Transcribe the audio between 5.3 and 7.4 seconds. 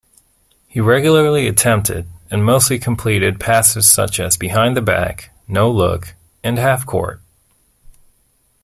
no-look and half-court.